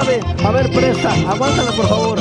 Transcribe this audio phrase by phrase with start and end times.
[0.00, 0.20] sabe.
[0.44, 2.18] A ver, presta, aguántala, por favor.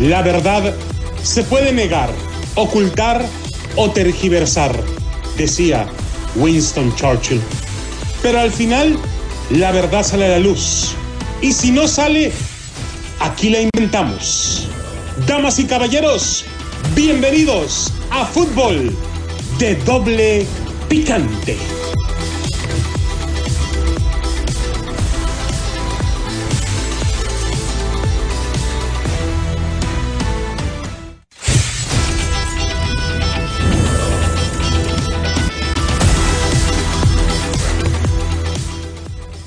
[0.00, 0.74] La verdad
[1.22, 2.10] se puede negar,
[2.54, 3.24] ocultar
[3.76, 4.72] o tergiversar,
[5.36, 5.86] decía
[6.36, 7.40] Winston Churchill.
[8.22, 8.96] Pero al final,
[9.50, 10.94] la verdad sale a la luz.
[11.40, 12.32] Y si no sale,
[13.20, 14.68] aquí la inventamos.
[15.26, 16.44] Damas y caballeros,
[16.94, 18.96] bienvenidos a Fútbol
[19.58, 20.46] de Doble
[20.88, 21.56] Picante.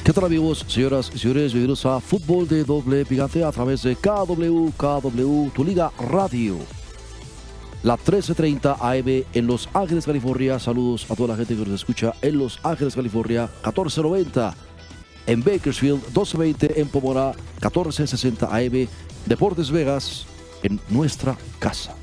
[0.03, 1.53] ¿Qué tal amigos, señoras y señores?
[1.53, 6.80] Bienvenidos a Fútbol de Doble Picante a través de KW, KW, tu liga radio.
[7.83, 10.59] La 1330 AM en Los Ángeles, California.
[10.59, 13.49] Saludos a toda la gente que nos escucha en Los Ángeles, California.
[13.63, 14.53] 1490
[15.25, 18.87] en Bakersfield, 1220 en Pomona, 1460 AM.
[19.25, 20.27] Deportes Vegas
[20.61, 21.95] en nuestra casa.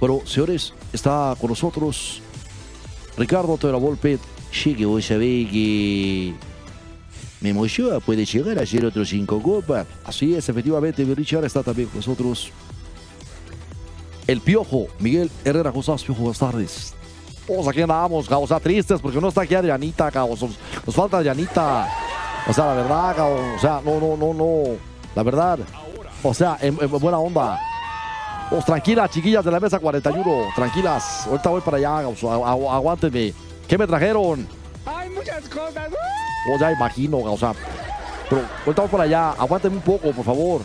[0.00, 2.22] Bueno, señores, está con nosotros
[3.18, 4.18] Ricardo Tera Volpe.
[4.50, 6.34] Sí, que vos sabés que
[7.42, 9.86] Memo Ochoa puede llegar a hacer otros cinco copas.
[10.04, 12.50] Así es, efectivamente, Richard está también con nosotros.
[14.26, 16.94] El Piojo, Miguel Herrera Josás Piojo, buenas tardes.
[17.46, 20.42] Pues aquí andamos, o sea, tristes porque no está aquí Adrianita, cabos.
[20.42, 21.88] Nos, nos falta Adrianita.
[22.48, 23.40] O sea, la verdad, cabos.
[23.56, 24.62] O sea, no, no, no, no.
[25.14, 25.58] La verdad.
[26.24, 27.58] O sea, en, en buena onda.
[28.50, 30.24] Pues tranquilas, chiquillas de la mesa 41.
[30.56, 31.26] Tranquilas.
[31.28, 32.22] Ahorita voy para allá, cabos.
[32.24, 33.32] Agu- agu- Aguántenme.
[33.68, 34.46] ¿Qué me trajeron?
[34.84, 35.88] Hay muchas cosas.
[36.52, 37.52] O ya imagino, o sea.
[38.28, 40.62] Pero ahorita voy por allá, aguántame un poco, por favor.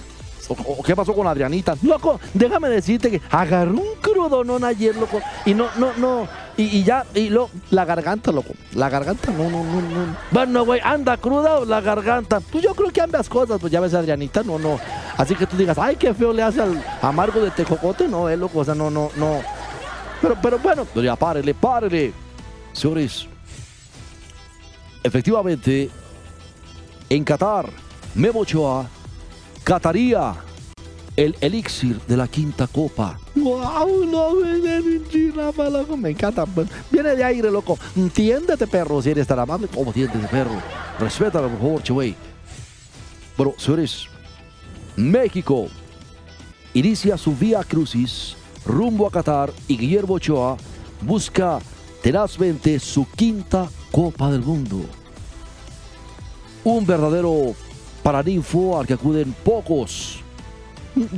[0.86, 1.76] ¿Qué pasó con Adrianita?
[1.84, 5.20] Loco, déjame decirte que agarró un crudonón ayer, loco.
[5.46, 6.28] Y no, no, no.
[6.58, 8.54] Y, ya, y lo, la garganta, loco.
[8.74, 10.18] La garganta, no, no, no, no.
[10.32, 12.40] Bueno, güey, anda cruda o la garganta.
[12.40, 14.80] Pues yo creo que ambas cosas, pues ya ves, Adrianita, no, no.
[15.18, 18.38] Así que tú digas, ay, qué feo le hace al amargo de tejocote, no, eh,
[18.38, 19.42] loco, o sea, no, no, no.
[20.22, 22.14] Pero, pero bueno, pero ya párele, párele.
[22.74, 23.28] Señores,
[25.04, 25.90] efectivamente,
[27.10, 27.70] en Qatar,
[28.16, 28.88] Memo Ochoa
[29.64, 30.36] cataría
[31.16, 33.20] el elixir de la quinta copa.
[33.36, 34.06] ¡Wow!
[34.06, 34.34] No,
[35.70, 36.46] loco, me encanta.
[36.90, 37.78] Viene de aire, loco.
[37.96, 39.68] Entiéndete, perro, si eres tan amable.
[39.68, 40.62] ¿Cómo entiéndete, perro?
[41.00, 42.16] Respétame, por favor, Cheway.
[43.38, 44.08] Bueno, señores,
[44.96, 45.68] México
[46.74, 48.36] inicia su vía crucis
[48.66, 50.58] rumbo a Qatar y Guillermo Ochoa
[51.02, 51.60] busca
[52.02, 54.82] tenazmente su quinta Copa del Mundo.
[56.64, 57.56] Un verdadero
[58.04, 60.20] paraninfo al que acuden pocos.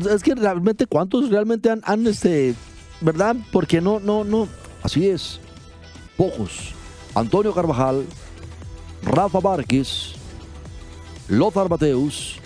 [0.10, 2.54] Es que realmente cuántos realmente han, han, este,
[3.02, 3.36] ¿verdad?
[3.52, 4.48] Porque no, no, no.
[4.84, 5.40] Así es.
[6.18, 6.74] Pocos.
[7.16, 8.06] Antonio Carvajal,
[9.04, 10.14] Rafa Márquez,
[11.28, 12.38] Lothar Mateus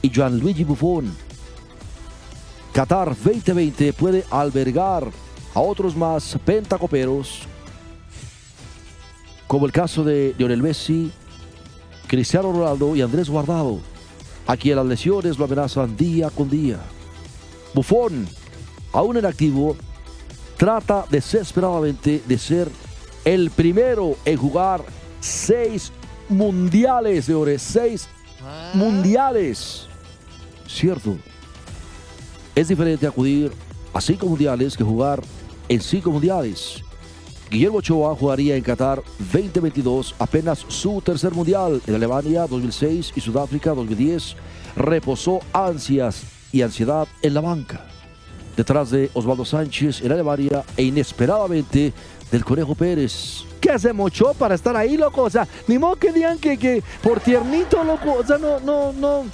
[0.00, 1.12] y Gianluigi Buffon.
[2.72, 5.10] Qatar 2020 puede albergar
[5.54, 7.42] a otros más pentacoperos,
[9.46, 11.12] como el caso de Lionel Messi,
[12.12, 13.80] Cristiano Ronaldo y Andrés Guardado,
[14.46, 16.78] a quien las lesiones lo amenazan día con día.
[17.72, 18.28] Buffon,
[18.92, 19.78] aún en activo,
[20.58, 22.68] trata desesperadamente de ser
[23.24, 24.84] el primero en jugar
[25.20, 25.90] seis
[26.28, 28.06] mundiales, señores, seis
[28.74, 29.86] mundiales.
[30.68, 31.16] Cierto.
[32.54, 33.50] Es diferente acudir
[33.94, 35.22] a cinco mundiales que jugar
[35.66, 36.84] en cinco mundiales.
[37.52, 41.82] Guillermo Ochoa jugaría en Qatar 2022, apenas su tercer mundial.
[41.86, 44.36] En Alemania 2006 y Sudáfrica 2010
[44.74, 47.84] reposó ansias y ansiedad en la banca.
[48.56, 51.92] Detrás de Osvaldo Sánchez en Alemania e inesperadamente
[52.30, 53.44] del Conejo Pérez.
[53.60, 55.24] ¿Qué se mochó para estar ahí, loco?
[55.24, 58.14] O sea, ni modo que digan que, que por tiernito, loco.
[58.14, 59.24] O sea, no, no, no.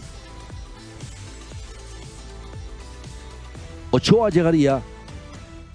[3.92, 4.82] Ochoa llegaría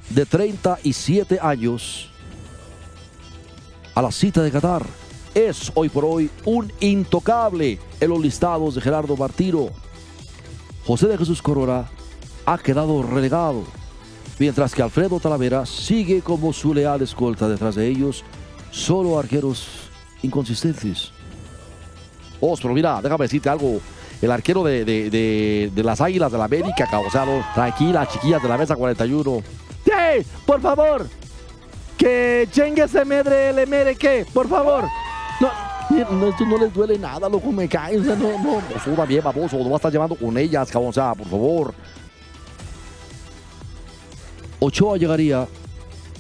[0.10, 2.10] de 37 años
[3.96, 4.84] a la cita de Qatar.
[5.36, 9.70] Es hoy por hoy un intocable en los listados de Gerardo Martiro.
[10.86, 11.90] José de Jesús Corona
[12.46, 13.64] ha quedado relegado,
[14.38, 18.24] mientras que Alfredo Talavera sigue como su leal escolta detrás de ellos,
[18.70, 19.68] solo arqueros
[20.22, 21.12] inconsistentes.
[22.42, 23.80] Oh, mira, déjame decirte algo.
[24.22, 27.44] El arquero de, de- de- de las Águilas de la América, causado.
[27.54, 29.42] Tranquila, chiquillas de la mesa 41.
[29.84, 30.26] ¡Sí!
[30.46, 31.08] ¡Por favor!
[31.98, 34.26] Que Chengue se medre, le mere, ¿qué?
[34.34, 34.86] Por favor.
[35.40, 35.52] No,
[36.12, 38.02] no, esto no les duele nada, loco, me caen.
[38.02, 38.62] O sea, no, no.
[38.94, 39.58] Una bien, baboso.
[39.58, 40.90] No vas a estar llevando con ellas, cabrón.
[40.90, 41.74] O sea, por favor.
[44.60, 45.48] Ochoa llegaría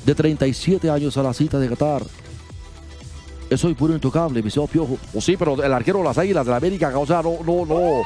[0.05, 2.03] de 37 años a la cita de Qatar.
[3.55, 4.97] Soy puro intocable, mi señor Piojo.
[5.13, 7.65] O sí, pero el arquero de las Águilas de la América, o sea, no, no,
[7.65, 8.01] no.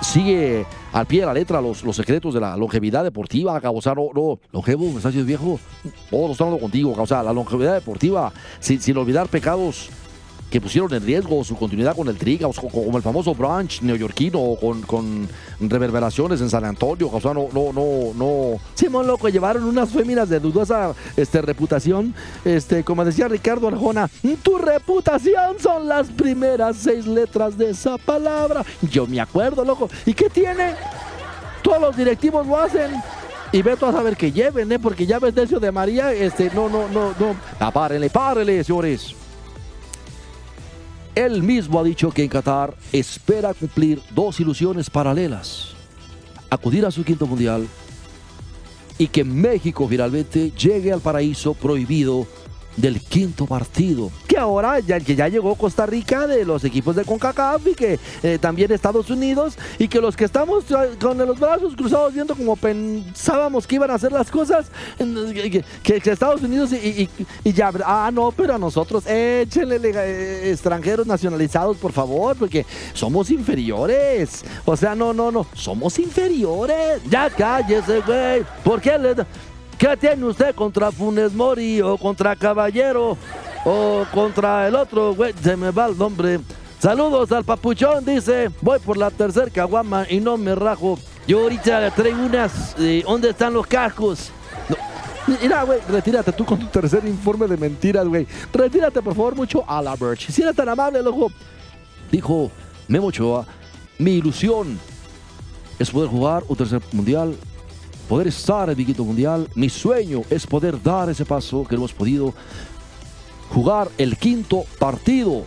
[0.00, 3.94] Sigue al pie de la letra los, los secretos de la longevidad deportiva, o sea,
[3.94, 4.38] no.
[4.52, 5.58] Longevo, me estás viejo.
[6.10, 9.90] Todos estamos contigo, o sea, la longevidad deportiva, sin, sin olvidar pecados
[10.50, 15.28] que pusieron en riesgo su continuidad con el Triga, como el famoso brunch neoyorquino con,
[15.60, 17.10] reverberaciones en San Antonio.
[17.12, 18.60] O sea, no, no, no, no.
[18.74, 22.14] Simón Loco, llevaron unas féminas de dudosa este, reputación.
[22.44, 24.08] Este, como decía Ricardo Arjona,
[24.42, 28.64] tu reputación son las primeras seis letras de esa palabra.
[28.90, 29.90] Yo me acuerdo, loco.
[30.06, 30.74] ¿Y qué tiene?
[31.62, 32.92] Todos los directivos lo hacen.
[33.50, 34.78] Y veto a saber que lleven, ¿eh?
[34.78, 37.34] Porque ya ves Decio de María, este, no, no, no, no.
[37.58, 39.14] Ah, párenle, párenle, señores.
[41.18, 45.70] Él mismo ha dicho que en Qatar espera cumplir dos ilusiones paralelas.
[46.48, 47.66] Acudir a su quinto mundial
[48.98, 52.24] y que México finalmente llegue al paraíso prohibido
[52.78, 54.10] del quinto partido.
[54.26, 58.00] Que ahora ya, que ya llegó Costa Rica de los equipos de CONCACAF y que
[58.22, 60.64] eh, también Estados Unidos y que los que estamos
[61.00, 66.10] con los brazos cruzados viendo como pensábamos que iban a hacer las cosas, que, que,
[66.10, 67.08] Estados Unidos y,
[67.44, 72.64] ya, ah no, pero a nosotros échenle eh, extranjeros nacionalizados por favor, porque
[72.94, 74.44] somos inferiores.
[74.64, 77.02] O sea, no, no, no, somos inferiores.
[77.08, 78.44] Ya cállese, güey.
[78.62, 79.14] ¿Por qué le...
[79.78, 83.16] ¿Qué tiene usted contra Funes Mori o contra Caballero
[83.64, 85.14] o contra el otro?
[85.14, 86.40] Güey, se me va el nombre.
[86.80, 88.50] Saludos al papuchón, dice.
[88.60, 90.98] Voy por la tercera caguama y no me rajo.
[91.28, 92.74] Yo ahorita traigo unas.
[92.76, 94.32] Eh, ¿Dónde están los cascos?
[95.40, 98.26] Mira, güey, retírate tú con tu tercer informe de mentiras, güey.
[98.52, 100.28] Retírate, por favor, mucho a la Birch.
[100.30, 101.30] Si eres tan amable, loco.
[102.10, 102.50] Dijo
[102.88, 103.46] Memo Ochoa,
[103.98, 104.76] mi ilusión
[105.78, 107.36] es poder jugar un tercer mundial
[108.08, 109.48] poder estar en el quinto mundial.
[109.54, 112.34] Mi sueño es poder dar ese paso que hemos podido
[113.50, 115.44] jugar el quinto partido.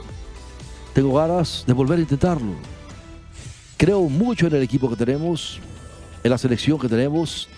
[0.94, 2.54] Tengo ganas de volver a intentarlo.
[3.78, 5.60] Creo mucho en el equipo que tenemos,
[6.24, 7.50] en la selección que tenemos.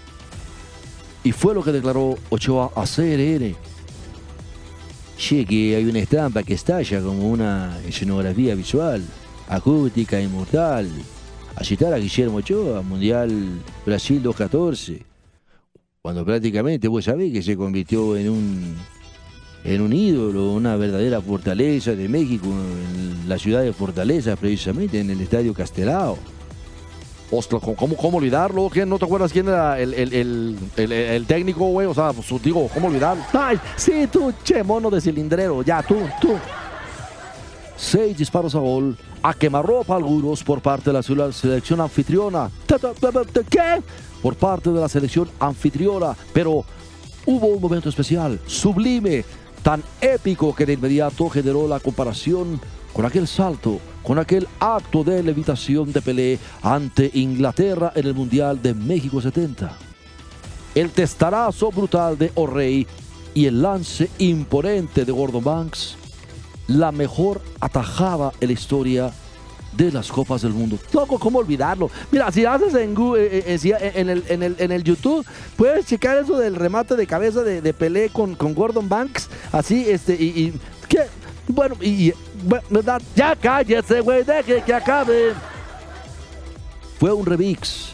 [1.23, 3.55] Y fue lo que declaró Ochoa a CNN.
[5.17, 9.03] Che, que hay una estampa que estalla como una escenografía visual,
[9.47, 10.89] acústica, inmortal
[11.61, 15.05] citar a Guillermo Ochoa, Mundial Brasil 214,
[16.01, 18.75] cuando prácticamente vos sabés que se convirtió en un,
[19.63, 25.09] en un ídolo, una verdadera fortaleza de México, en la ciudad de Fortaleza, precisamente en
[25.09, 26.17] el Estadio Castelao.
[27.31, 28.69] Ostras, ¿cómo, ¿cómo, olvidarlo?
[28.69, 30.13] ¿Quién, ¿No te acuerdas quién era el, el,
[30.75, 31.87] el, el técnico, güey?
[31.87, 33.23] O sea, pues, digo, ¿cómo olvidarlo?
[33.33, 36.35] Ay, sí, tú, che, mono de cilindrero, ya, tú, tú.
[37.75, 42.51] Seis disparos a gol a quemarropa algunos por parte de la selección anfitriona.
[43.49, 43.81] ¿Qué?
[44.21, 46.15] Por parte de la selección anfitriona.
[46.33, 46.65] Pero
[47.25, 49.23] hubo un momento especial, sublime,
[49.63, 52.59] tan épico que de inmediato generó la comparación
[52.91, 58.61] con aquel salto, con aquel acto de levitación de Pelé ante Inglaterra en el Mundial
[58.61, 59.77] de México 70.
[60.75, 62.87] El testarazo brutal de O'Reilly
[63.33, 65.97] y el lance imponente de Gordon Banks
[66.67, 69.11] la mejor atajada en la historia
[69.75, 70.77] de las Copas del Mundo.
[70.93, 71.89] Loco, ¿cómo olvidarlo?
[72.11, 75.25] Mira, si haces en, eh, eh, eh, en, el, en, el, en el YouTube,
[75.57, 80.13] puedes checar eso del remate de cabeza de, de Pelé con, Gordon Banks, así, este,
[80.13, 80.53] y, y.
[81.47, 82.13] Bueno, y,
[82.69, 83.01] ¿verdad?
[83.15, 85.33] Ya cállese, güey, deje que acabe.
[86.99, 87.89] Fue un remix,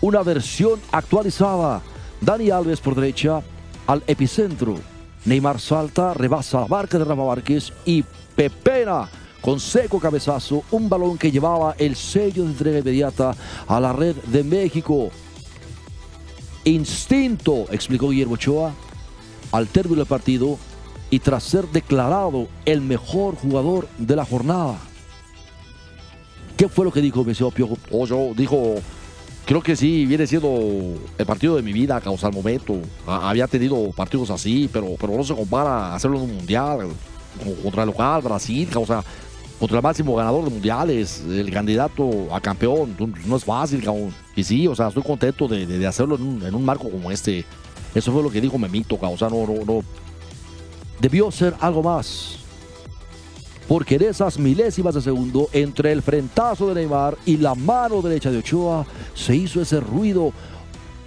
[0.00, 1.80] una versión actualizada.
[2.20, 3.40] Dani Alves por derecha,
[3.86, 4.76] al epicentro
[5.26, 8.04] Neymar salta, rebasa la marca de Rafa Márquez y
[8.34, 9.08] pepena
[9.40, 13.34] con seco cabezazo un balón que llevaba el sello de entrega inmediata
[13.66, 15.10] a la red de México.
[16.64, 18.72] Instinto, explicó Guillermo Ochoa,
[19.52, 20.58] al término del partido
[21.10, 24.78] y tras ser declarado el mejor jugador de la jornada.
[26.56, 27.76] ¿Qué fue lo que dijo Meseo Piojo?
[27.90, 28.76] Ocho dijo
[29.46, 32.78] creo que sí, viene siendo el partido de mi vida, causa el momento.
[33.06, 36.88] había tenido partidos así, pero, pero no se compara hacerlo en un mundial
[37.62, 39.04] contra el local, Brasil, causa
[39.58, 42.96] contra el máximo ganador de mundiales, el candidato a campeón.
[43.24, 44.12] No es fácil, cabrón.
[44.34, 47.44] Y sí, o sea, estoy contento de, hacerlo en un, marco como este.
[47.94, 49.82] Eso fue lo que dijo Memito, o sea, no, no, no.
[51.00, 52.38] Debió ser algo más
[53.68, 58.30] porque en esas milésimas de segundo, entre el frentazo de Neymar y la mano derecha
[58.30, 60.32] de Ochoa, se hizo ese ruido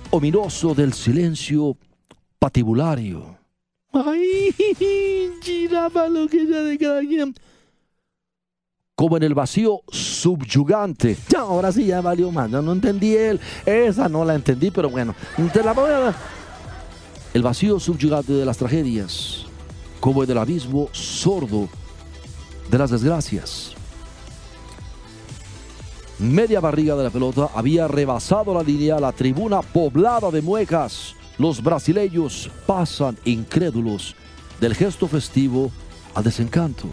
[0.10, 1.78] ominoso del silencio
[2.40, 3.38] patibulario.
[3.94, 4.54] ¡Ay!
[5.42, 7.34] Giraba lo que ya de cada quien.
[8.96, 11.16] Como en el vacío subyugante.
[11.30, 12.50] Ya, ahora sí, ya valió más.
[12.50, 13.40] No, no entendí él.
[13.66, 15.16] Esa no la entendí, pero bueno.
[15.54, 16.14] Te la voy a
[17.34, 19.46] el vacío subyugante de las tragedias,
[20.00, 21.70] como en el abismo sordo
[22.72, 23.76] de las desgracias.
[26.20, 31.16] Media barriga de la pelota había rebasado la línea, la tribuna poblada de muecas.
[31.38, 34.18] Los brasileños pasan incrédulos
[34.60, 35.72] del gesto festivo
[36.14, 36.88] al desencanto.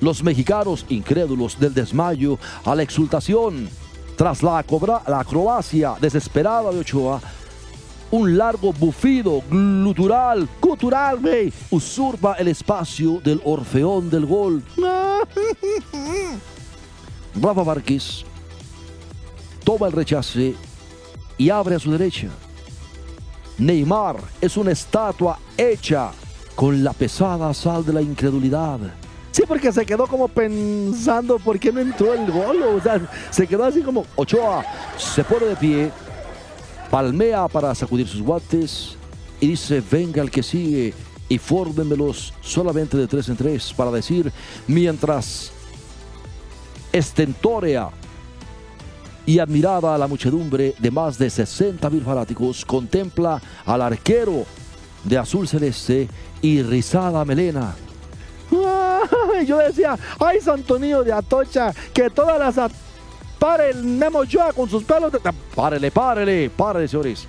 [0.00, 3.68] Los mexicanos incrédulos del desmayo a la exultación.
[4.16, 4.64] Tras la,
[5.08, 7.20] la acrobacia desesperada de Ochoa,
[8.12, 11.18] un largo bufido glutural, cultural,
[11.70, 14.62] usurpa el espacio del orfeón del gol.
[17.34, 18.24] Rafa Márquez
[19.64, 20.54] toma el rechace
[21.38, 22.28] y abre a su derecha.
[23.58, 26.10] Neymar es una estatua hecha
[26.54, 28.78] con la pesada sal de la incredulidad.
[29.30, 32.62] Sí, porque se quedó como pensando por qué no entró el gol.
[32.62, 33.00] O sea,
[33.30, 34.64] se quedó así como Ochoa
[34.98, 35.90] se pone de pie,
[36.90, 38.96] palmea para sacudir sus guantes
[39.40, 40.92] y dice, venga el que sigue
[41.28, 44.30] y fórmenmelos solamente de tres en tres para decir,
[44.66, 45.50] mientras
[46.92, 47.88] estentórea
[49.26, 54.44] y admirada a la muchedumbre de más de 60 mil fanáticos, contempla al arquero
[55.04, 56.08] de azul celeste
[56.40, 57.74] y rizada melena.
[59.46, 62.70] Yo decía, ay Santo Niño de Atocha, que todas las
[63.38, 64.00] pare el
[64.30, 65.10] Joa con sus pelos.
[65.10, 65.18] De...
[65.54, 67.26] Párele, párele, párele, señores.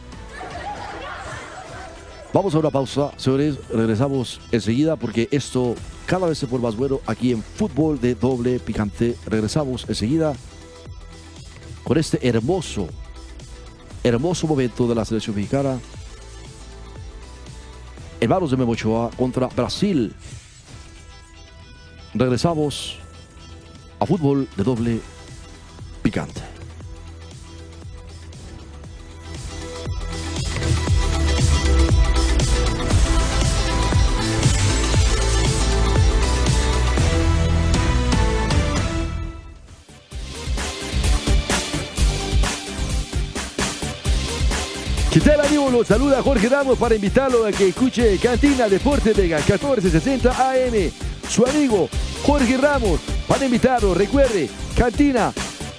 [2.31, 3.55] Vamos a una pausa, señores.
[3.69, 8.59] Regresamos enseguida porque esto cada vez se pone más bueno aquí en fútbol de doble
[8.59, 9.15] picante.
[9.25, 10.33] Regresamos enseguida
[11.83, 12.87] con este hermoso,
[14.03, 15.79] hermoso momento de la selección mexicana.
[18.19, 20.15] Hermanos de Memo Ochoa contra Brasil.
[22.13, 22.99] Regresamos
[23.99, 24.99] a fútbol de doble
[26.01, 26.52] picante.
[45.13, 45.71] ¿Qué tal amigos?
[45.71, 50.91] Los saluda Jorge Ramos para invitarlo a que escuche Cantina Deporte Vega 1460 AM.
[51.29, 51.87] Su amigo
[52.23, 53.93] Jorge Ramos para invitarlo.
[53.93, 55.31] Recuerde, Cantina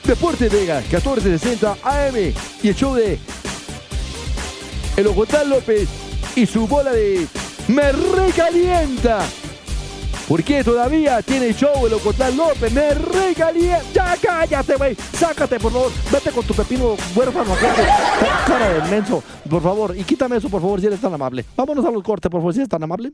[0.04, 3.18] Deporte Vega 1460 AM y el show de
[4.96, 5.88] El Ojotán López
[6.36, 7.26] y su bola de
[7.66, 9.18] Me Recalienta.
[10.28, 12.72] Porque todavía tiene show el Ocotán López.
[12.72, 13.84] Me recalienta.
[13.92, 14.96] Ya cállate, güey.
[15.12, 15.92] Sácate, por favor.
[16.10, 17.54] Vete con tu pepino huérfano.
[18.46, 19.22] Cara de menso.
[19.48, 19.96] Por favor.
[19.96, 21.44] Y quítame eso, por favor, si eres tan amable.
[21.56, 23.12] Vámonos a los cortes, por favor, si eres tan amable.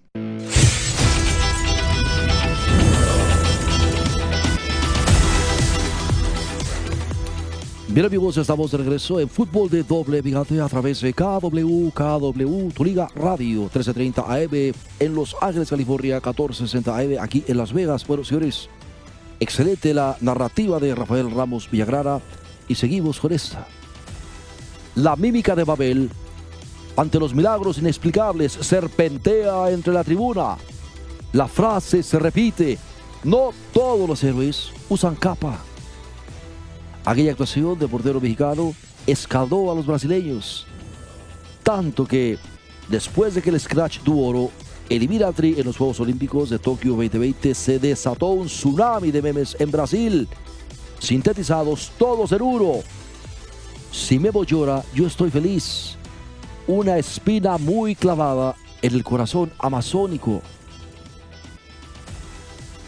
[7.92, 12.68] Bien amigos, estamos de regreso en fútbol de doble picante a través de KW, KW,
[12.72, 12.84] tu
[13.16, 18.06] radio 1330 AM en Los Ángeles, California, 1460 AM aquí en Las Vegas.
[18.06, 18.68] Bueno, señores,
[19.40, 22.20] excelente la narrativa de Rafael Ramos Villagrara
[22.68, 23.66] y seguimos con esta.
[24.94, 26.10] La mímica de Babel
[26.96, 30.58] ante los milagros inexplicables serpentea entre la tribuna.
[31.32, 32.78] La frase se repite,
[33.24, 35.64] no todos los héroes usan capa.
[37.04, 38.74] Aquella actuación de portero mexicano
[39.06, 40.66] escaldó a los brasileños.
[41.62, 42.38] Tanto que
[42.88, 44.50] después de que el Scratch tuvo oro,
[44.88, 49.70] Eliminatri en los Juegos Olímpicos de Tokio 2020 se desató un tsunami de memes en
[49.70, 50.28] Brasil,
[50.98, 52.80] sintetizados todos en uno.
[53.92, 55.96] Si Memo llora, yo estoy feliz.
[56.66, 60.42] Una espina muy clavada en el corazón amazónico.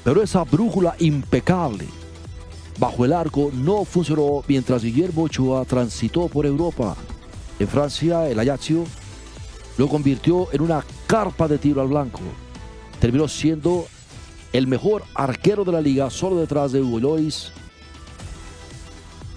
[0.04, 2.01] Pero esa brújula impecable
[2.82, 6.96] bajo el arco no funcionó mientras Guillermo Ochoa transitó por Europa.
[7.60, 8.84] En Francia, el Ajaccio
[9.78, 12.18] lo convirtió en una carpa de tiro al blanco.
[12.98, 13.86] Terminó siendo
[14.52, 17.18] el mejor arquero de la liga, solo detrás de Hugo.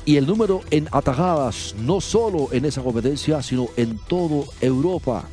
[0.06, 5.26] Y el número en atajadas, no solo en esa competencia, sino en todo Europa.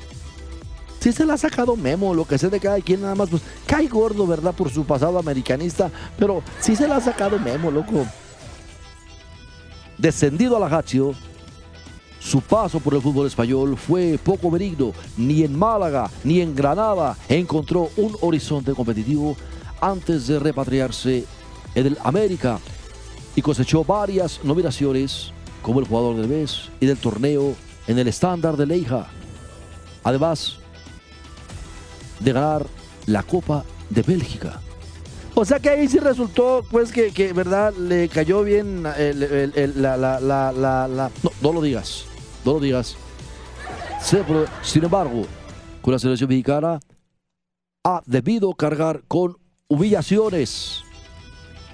[1.03, 3.43] Si se la ha sacado Memo, lo que sea de cada quien, nada más, pues
[3.67, 4.55] cae gordo, ¿verdad?
[4.55, 8.07] Por su pasado americanista, pero sí se la ha sacado Memo, loco.
[9.99, 11.13] Descendido a la Lazio,
[12.21, 14.93] su paso por el fútbol español fue poco benigno.
[15.17, 19.37] Ni en Málaga ni en Granada encontró un horizonte competitivo
[19.81, 21.25] antes de repatriarse
[21.75, 22.61] en el América
[23.35, 25.33] y cosechó varias nominaciones
[25.63, 27.57] como el jugador del mes y del torneo
[27.89, 29.09] en el estándar de Leija.
[30.05, 30.62] Además
[32.23, 32.67] de ganar
[33.07, 34.61] la Copa de Bélgica.
[35.35, 39.97] O sea que ahí sí resultó, pues, que, que verdad, le cayó bien el, la,
[39.97, 42.05] la, la, la, No, no lo digas,
[42.45, 42.97] no lo digas.
[44.63, 45.23] Sin embargo,
[45.81, 46.81] con la selección mexicana
[47.85, 49.37] ha debido cargar con
[49.69, 50.83] humillaciones.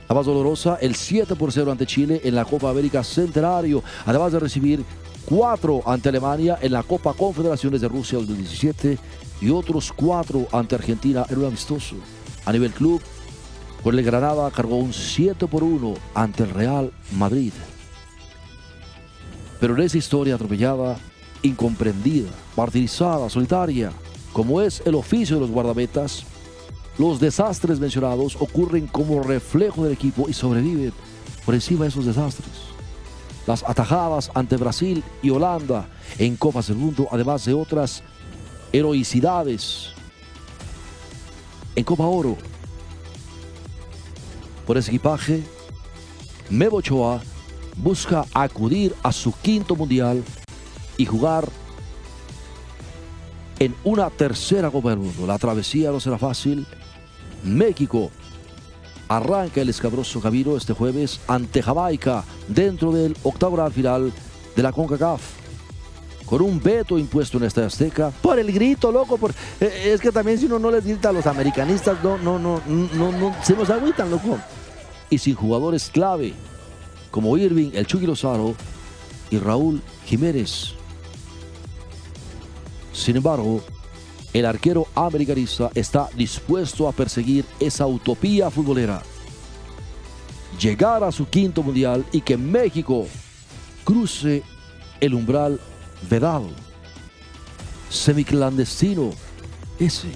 [0.08, 4.32] La más dolorosa, el 7 por 0 ante Chile en la Copa América Centenario, además
[4.32, 4.84] de recibir
[5.28, 8.98] 4 ante Alemania en la Copa Confederaciones de Rusia 2017
[9.42, 11.96] y otros 4 ante Argentina en un amistoso.
[12.46, 13.02] A nivel club,
[13.84, 17.52] con el Granada cargó un 7 por 1 ante el Real Madrid.
[19.60, 20.98] Pero en esa historia atropellada,
[21.42, 23.92] incomprendida, martirizada, solitaria,
[24.32, 26.24] como es el oficio de los guardametas,
[26.96, 30.94] los desastres mencionados ocurren como reflejo del equipo y sobreviven
[31.44, 32.67] por encima de esos desastres.
[33.48, 35.88] Las atajadas ante Brasil y Holanda
[36.18, 38.02] en Copas del Mundo, además de otras
[38.72, 39.94] heroicidades
[41.74, 42.36] en Copa Oro.
[44.66, 45.42] Por ese equipaje,
[46.50, 47.22] Mebo Ochoa
[47.78, 50.22] busca acudir a su quinto mundial
[50.98, 51.48] y jugar
[53.60, 55.26] en una tercera Copa del Mundo.
[55.26, 56.66] La travesía no será fácil.
[57.42, 58.10] México
[59.08, 64.12] arranca el escabroso camino este jueves ante Jamaica dentro del octavo final
[64.54, 65.20] de la CONCACAF.
[66.26, 68.12] Con un veto impuesto en esta Azteca.
[68.20, 69.16] Por el grito, loco.
[69.16, 72.38] Por, eh, es que también si uno no les grita a los americanistas, no, no,
[72.38, 74.38] no, no, no, se nos agüitan, loco.
[75.08, 76.34] Y sin jugadores clave
[77.10, 78.54] como Irving, el Chucky Lozano
[79.30, 80.74] y Raúl Jiménez.
[82.92, 83.62] Sin embargo,
[84.32, 89.02] el arquero americanista está dispuesto a perseguir esa utopía futbolera.
[90.60, 93.06] Llegar a su quinto mundial y que México
[93.84, 94.42] cruce
[95.00, 95.60] el umbral
[96.08, 96.48] vedado,
[97.88, 99.10] semiclandestino,
[99.78, 100.08] ese,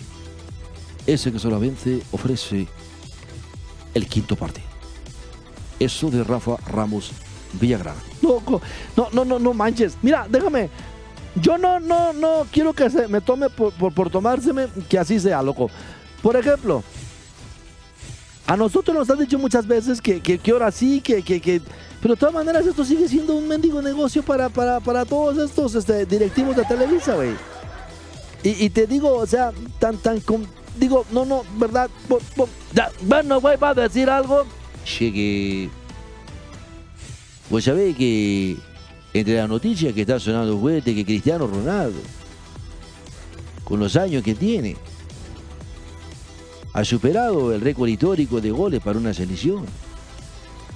[1.06, 2.66] ese que solamente ofrece
[3.94, 4.66] el quinto partido.
[5.78, 7.12] Eso de Rafa Ramos
[7.60, 7.96] Villagrán.
[8.20, 8.60] Loco,
[8.96, 9.96] no, no, no, no manches.
[10.02, 10.70] Mira, déjame,
[11.36, 15.42] yo no, no, no quiero que se me tome por, por, tomárseme que así sea,
[15.42, 15.70] loco.
[16.22, 16.82] Por ejemplo,
[18.46, 21.62] a nosotros nos han dicho muchas veces que, que, ahora sí, que, que,
[22.00, 25.74] Pero de todas maneras esto sigue siendo un mendigo negocio para, para, para todos estos
[25.74, 27.34] este, directivos de Televisa, güey.
[28.44, 30.20] Y, te digo, o sea, tan, tan...
[30.76, 31.88] digo, no, no, ¿verdad?
[33.02, 34.44] bueno, güey, va a decir algo.
[34.98, 35.70] Llegue.
[37.48, 38.56] Pues sabés que
[39.14, 42.00] entre las noticias que está sonando fuerte que Cristiano Ronaldo,
[43.64, 44.76] con los años que tiene,
[46.72, 49.64] ha superado el récord histórico de goles para una selección.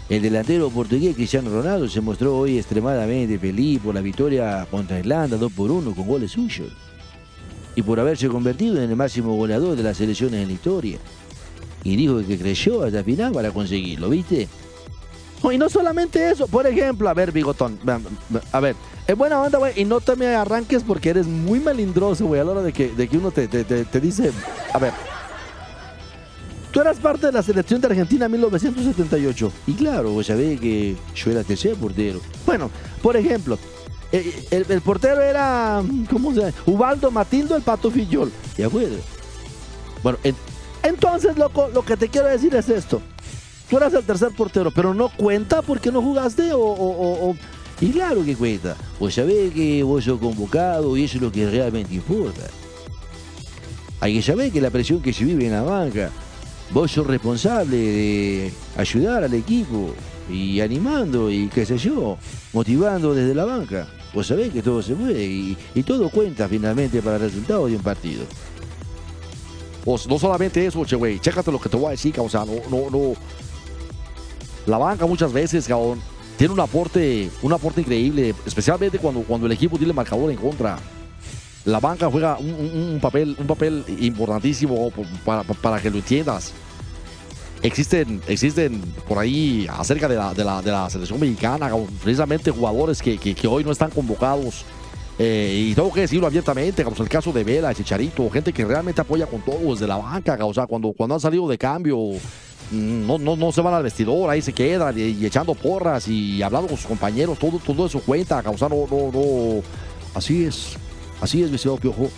[0.09, 5.37] El delantero portugués Cristiano Ronaldo se mostró hoy extremadamente feliz por la victoria contra Irlanda
[5.37, 6.69] 2 por 1 con goles suyos
[7.75, 10.99] y por haberse convertido en el máximo goleador de las selecciones en la historia.
[11.83, 14.49] Y dijo que creyó hasta el final para conseguirlo, ¿viste?
[15.53, 17.79] Y no solamente eso, por ejemplo, a ver, Bigotón,
[18.53, 22.27] a ver, es buena onda, güey, y no te me arranques porque eres muy melindroso,
[22.27, 24.33] güey, a la hora de que, de que uno te, te, dice,
[24.73, 24.93] a ver,
[26.73, 30.97] tú eras parte de la selección de Argentina en 1978, y claro, güey, sabés que
[31.15, 32.21] yo era tercer portero.
[32.45, 32.71] Bueno,
[33.03, 33.59] por ejemplo,
[34.13, 36.53] eh, el, portero era, ¿cómo se llama?
[36.67, 38.97] Ubaldo Matildo, el Pato Fillol, ¿de acuerdo?
[40.03, 40.19] Bueno,
[40.83, 43.01] entonces, loco, lo que te quiero decir es esto
[43.69, 47.35] tú eras el tercer portero, pero no cuenta porque no jugaste o,
[47.81, 48.77] y claro que cuenta.
[48.99, 52.43] Vos sabés que vos sos convocado y eso es lo que realmente importa.
[54.01, 56.11] Hay que saber que la presión que se vive en la banca,
[56.71, 59.95] vos sos responsable de ayudar al equipo
[60.31, 62.19] y animando y qué sé yo,
[62.53, 63.89] motivando desde la banca.
[64.13, 67.83] Vos sabés que todo se puede y, todo cuenta finalmente para el resultado de un
[67.83, 68.25] partido.
[69.85, 72.45] Vos, no solamente eso, che, güey, chécate lo que te voy a decir, o sea,
[72.45, 73.15] no, no, no,
[74.67, 76.01] la banca muchas veces, cabrón,
[76.37, 80.79] tiene un aporte, un aporte increíble, especialmente cuando, cuando el equipo tiene marcador en contra.
[81.65, 84.93] La banca juega un, papel, un papel importantísimo
[85.25, 86.53] para, que lo entiendas.
[87.63, 91.71] Existen, existen por ahí acerca de la, de la, selección mexicana,
[92.03, 94.65] precisamente jugadores que, que, hoy no están convocados.
[95.19, 99.01] Eh, y tengo que decirlo abiertamente, como el caso de Vela, Chicharito, gente que realmente
[99.01, 101.99] apoya con todo desde la banca, o sea, cuando, cuando han salido de cambio,
[102.71, 106.69] no, no, no se van al vestidor, ahí se quedan y, echando porras y hablando
[106.69, 109.63] con sus compañeros, todo, todo eso cuenta, causar no, no, no.
[110.15, 110.77] Así es,
[111.21, 112.11] así es, mi señor Piojo.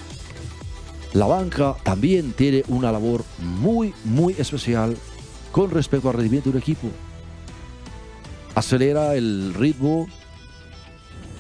[1.13, 4.97] La banca también tiene una labor muy, muy especial
[5.53, 6.89] con respecto al rendimiento de un equipo.
[8.55, 10.07] Acelera el ritmo,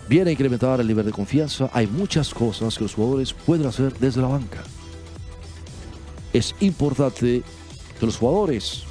[0.09, 1.71] viene a incrementar el nivel de confianza.
[1.73, 4.62] Hay muchas cosas que los jugadores pueden hacer desde la banca.
[6.33, 7.42] Es importante
[7.99, 8.85] que los jugadores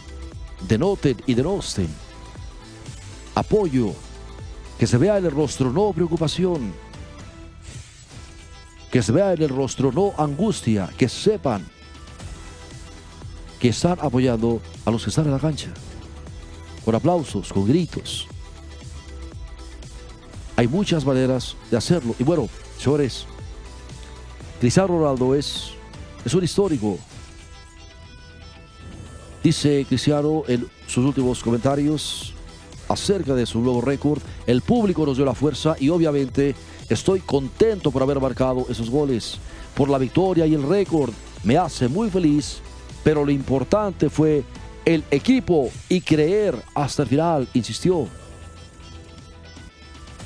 [0.62, 1.89] denoten y denosten
[3.38, 3.93] apoyo,
[4.80, 6.74] que se vea en el rostro, no preocupación.
[8.91, 11.67] que se vea en el rostro, no angustia, que sepan
[13.60, 15.70] que están apoyando a los que están en la cancha,
[16.86, 18.28] con aplausos, con gritos.
[20.56, 22.15] Hay muchas maneras de hacerlo.
[22.17, 22.48] Y bueno,
[22.80, 23.26] señores,
[24.60, 25.74] Cristiano Ronaldo es,
[26.24, 26.98] es un histórico.
[29.48, 32.34] Dice Cristiano en sus últimos comentarios
[32.90, 34.22] acerca de su nuevo récord.
[34.46, 36.54] El público nos dio la fuerza y obviamente
[36.90, 39.40] estoy contento por haber marcado esos goles,
[39.74, 41.14] por la victoria y el récord.
[41.46, 42.58] Me hace muy feliz,
[43.06, 44.44] pero lo importante fue
[44.84, 48.06] el equipo y creer hasta el final, insistió.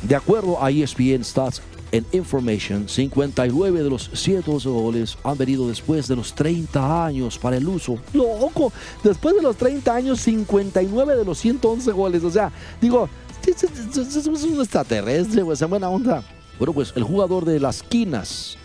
[0.02, 1.62] De acuerdo a ESPN Stats
[1.94, 7.58] and Information, 59 de los 111 goles han venido después de los 30 años para
[7.58, 7.98] el uso.
[8.14, 8.72] Loco,
[9.04, 12.24] después de los 30 años, 59 de los 111 goles.
[12.24, 13.10] O sea, digo,
[13.46, 16.24] es un extraterrestre, pues, en buena onda.
[16.58, 18.58] Bueno, pues el jugador de las quinas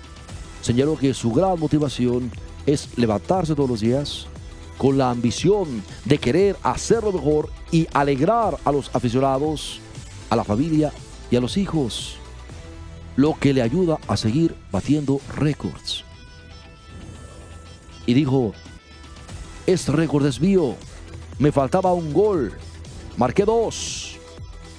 [0.60, 2.30] señaló que su gran motivación
[2.66, 4.26] es levantarse todos los días
[4.76, 9.80] con la ambición de querer hacerlo mejor y alegrar a los aficionados,
[10.28, 10.92] a la familia
[11.30, 12.18] y a los hijos,
[13.16, 16.04] lo que le ayuda a seguir batiendo récords.
[18.06, 18.54] Y dijo,
[19.66, 20.76] este récord es mío,
[21.38, 22.52] me faltaba un gol,
[23.16, 24.18] marqué dos.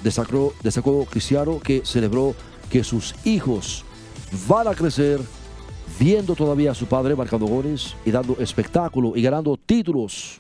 [0.04, 2.36] Destacó, destacó Cristiano que celebró
[2.70, 3.84] que sus hijos
[4.48, 5.20] van a crecer
[6.00, 10.40] viendo todavía a su padre marcando goles y dando espectáculo y ganando títulos.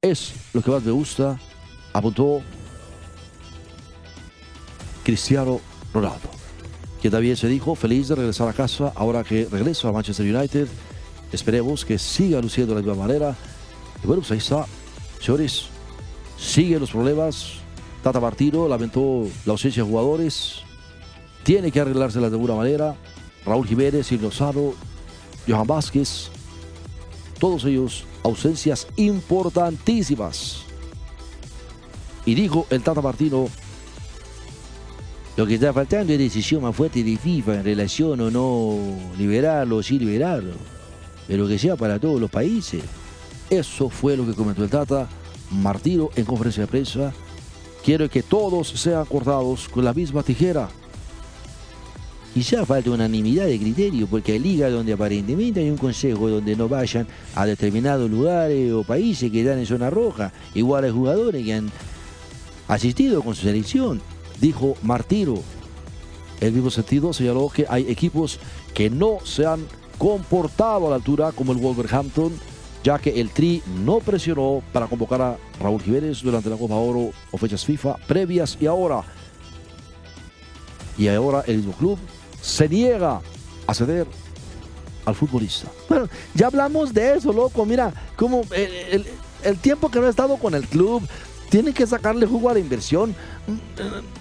[0.00, 1.38] Es lo que más me gusta,
[1.92, 2.40] apuntó
[5.04, 5.60] Cristiano
[5.92, 6.30] Ronaldo,
[7.02, 10.68] que también se dijo feliz de regresar a casa ahora que regresa a Manchester United.
[11.32, 13.36] Esperemos que siga luciendo de la misma manera.
[14.04, 14.66] Y bueno, pues ahí está,
[15.20, 15.64] señores,
[16.38, 17.54] siguen los problemas.
[18.04, 20.60] Tata Martino lamentó la ausencia de jugadores.
[21.42, 22.94] Tiene que arreglárselas de alguna manera.
[23.44, 24.72] Raúl Jiménez, y Lozano,
[25.48, 26.28] Johan Vázquez,
[27.40, 30.62] todos ellos ausencias importantísimas.
[32.24, 33.48] Y dijo el Tata Martino,
[35.36, 38.78] lo que está faltando es decisión más fuerte de FIFA en relación o no
[39.16, 40.52] liberarlo o sí liberarlo,
[41.26, 42.82] pero que sea para todos los países.
[43.48, 45.08] Eso fue lo que comentó el Tata
[45.50, 47.12] Martino en conferencia de prensa.
[47.82, 50.68] Quiero que todos sean cortados con la misma tijera.
[52.34, 56.66] Quizá falta unanimidad de criterio, porque hay ligas donde aparentemente hay un consejo donde no
[56.66, 60.32] vayan a determinados lugares o países que están en zona roja.
[60.54, 61.70] Igual hay jugadores que han
[62.68, 64.00] asistido con su selección,
[64.42, 65.36] dijo Martiro.
[66.40, 68.40] El mismo sentido señaló que hay equipos
[68.74, 69.64] que no se han
[69.96, 72.32] comportado a la altura como el Wolverhampton,
[72.82, 77.12] ya que el Tri no presionó para convocar a Raúl Jiménez durante la Copa Oro
[77.30, 79.04] o fechas FIFA previas y ahora.
[80.98, 81.98] Y ahora el mismo club
[82.40, 83.20] se niega
[83.66, 84.06] a ceder
[85.04, 85.68] al futbolista.
[85.88, 87.64] Bueno, ya hablamos de eso, loco.
[87.64, 91.02] Mira, como el, tiempo que no ha estado con el club,
[91.52, 93.14] tiene que sacarle jugo a la inversión.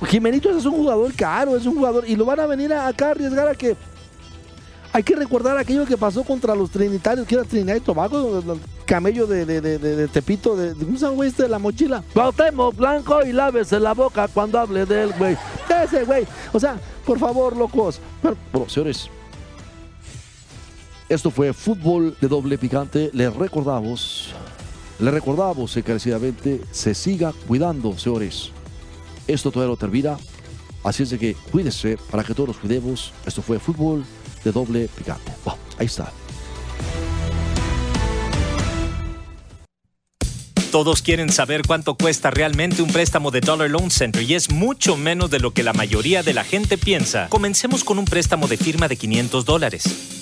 [0.06, 3.12] Jimenito es un jugador caro, es un jugador, y lo van a venir acá a
[3.12, 3.78] arriesgar a que.
[4.92, 8.60] Hay que recordar aquello que pasó contra los trinitarios, que era Trinidad y Tobago, el
[8.86, 12.04] camello de, de, Tepito, de, un güey este de la mochila.
[12.14, 15.38] Bautemos blanco y lávese la boca cuando hable de él, güey.
[15.82, 16.28] Ese, güey.
[16.52, 18.02] O sea, por favor, locos.
[18.22, 19.10] Bueno, señores,
[21.08, 23.10] esto fue fútbol de doble picante.
[23.14, 24.34] Les recordamos,
[25.02, 28.52] les recordamos encarecidamente, se siga cuidando, señores.
[29.28, 30.18] Esto todavía no termina.
[30.84, 33.12] Así es de que cuídense para que todos nos cuidemos.
[33.26, 34.06] Esto fue fútbol
[34.44, 35.32] de doble picante.
[35.78, 36.12] ahí está.
[40.72, 44.96] Todos quieren saber cuánto cuesta realmente un préstamo de Dollar Loan Center y es mucho
[44.96, 47.28] menos de lo que la mayoría de la gente piensa.
[47.28, 50.21] Comencemos con un préstamo de firma de 500 dólares.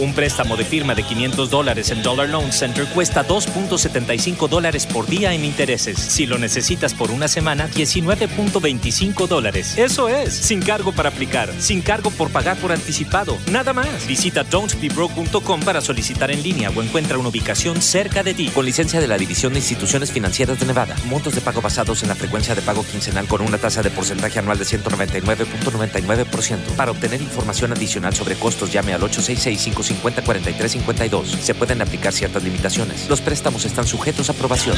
[0.00, 5.06] Un préstamo de firma de 500 dólares en Dollar Loan Center cuesta 2.75 dólares por
[5.06, 5.98] día en intereses.
[5.98, 9.76] Si lo necesitas por una semana, 19.25 dólares.
[9.76, 14.06] Eso es, sin cargo para aplicar, sin cargo por pagar por anticipado, nada más.
[14.06, 18.48] Visita don'tbebroke.com para solicitar en línea o encuentra una ubicación cerca de ti.
[18.54, 20.96] Con licencia de la División de Instituciones Financieras de Nevada.
[21.10, 24.38] Montos de pago basados en la frecuencia de pago quincenal con una tasa de porcentaje
[24.38, 26.56] anual de 199.99%.
[26.74, 31.28] Para obtener información adicional sobre costos, llame al 866 50 43 52.
[31.40, 33.08] Se pueden aplicar ciertas limitaciones.
[33.08, 34.76] Los préstamos están sujetos a aprobación.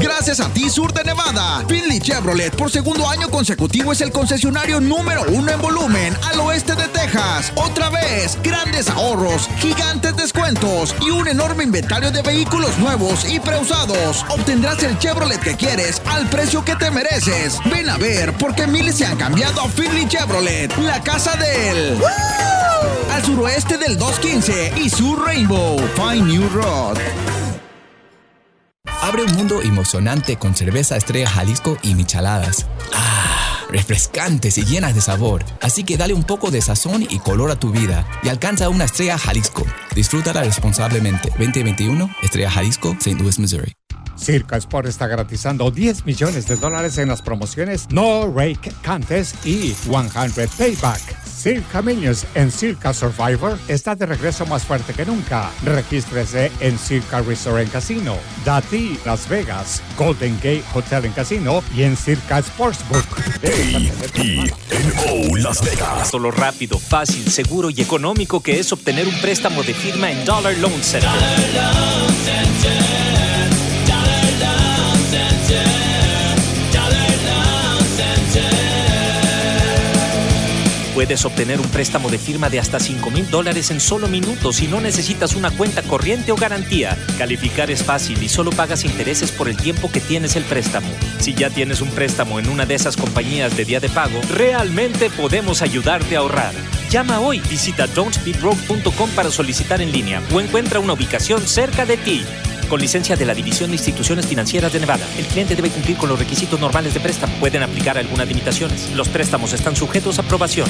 [0.00, 1.64] Gracias a ti, Sur de Nevada.
[1.68, 6.74] Finley Chevrolet por segundo año consecutivo es el concesionario número uno en volumen al oeste
[6.74, 7.52] de Texas.
[7.56, 14.24] Otra vez, grandes ahorros, gigantes descuentos y un enorme inventario de vehículos nuevos y preusados.
[14.28, 17.58] Obtendrás el Chevrolet que quieres al precio que te mereces.
[17.70, 21.98] Ven a ver porque miles se han cambiado a Finley Chevrolet, la casa del...
[23.12, 25.78] Al suroeste del 215 y Sur Rainbow.
[25.96, 26.98] Find New Road.
[29.02, 32.66] Abre un mundo emocionante con cerveza Estrella Jalisco y micheladas.
[32.94, 35.44] Ah, refrescantes y llenas de sabor.
[35.60, 38.84] Así que dale un poco de sazón y color a tu vida y alcanza una
[38.84, 39.64] Estrella Jalisco.
[39.94, 41.30] Disfrútala responsablemente.
[41.30, 43.14] 2021 Estrella Jalisco, St.
[43.20, 43.72] Louis, Missouri.
[44.16, 49.70] Circa Sport está garantizando 10 millones de dólares en las promociones No Rake Contest y
[49.72, 50.10] 100
[50.58, 51.22] Payback.
[51.42, 55.50] Circa Minions en Circa Survivor está de regreso más fuerte que nunca.
[55.64, 61.82] Regístrese en Circa Resort en Casino, Dati Las Vegas, Golden Gate Hotel en Casino y
[61.82, 63.18] en Circa Sportsbook.
[64.04, 66.12] A-T-N-O Las Vegas.
[66.12, 70.56] Lo rápido, fácil, seguro y económico que es obtener un préstamo de firma en Dollar
[70.58, 71.10] Loan Center.
[80.94, 84.66] Puedes obtener un préstamo de firma de hasta 5 mil dólares en solo minutos y
[84.66, 86.98] no necesitas una cuenta corriente o garantía.
[87.16, 90.88] Calificar es fácil y solo pagas intereses por el tiempo que tienes el préstamo.
[91.18, 95.08] Si ya tienes un préstamo en una de esas compañías de día de pago, realmente
[95.08, 96.52] podemos ayudarte a ahorrar.
[96.90, 102.22] Llama hoy, visita don'tbebroke.com para solicitar en línea o encuentra una ubicación cerca de ti.
[102.72, 106.08] Con licencia de la División de Instituciones Financieras de Nevada, el cliente debe cumplir con
[106.08, 107.36] los requisitos normales de préstamo.
[107.38, 108.90] Pueden aplicar algunas limitaciones.
[108.94, 110.66] Los préstamos están sujetos a aprobación.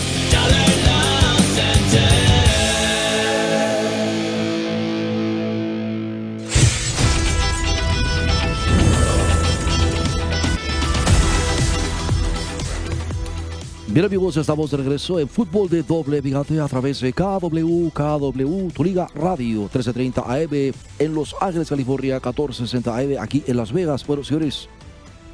[13.92, 18.70] Bien amigos, estamos de regreso en Fútbol de Doble Gigante a través de KW, KW,
[18.72, 24.06] Tu Liga Radio, 1330 AM en Los Ángeles, California, 1460 AM aquí en Las Vegas.
[24.06, 24.70] Bueno, señores,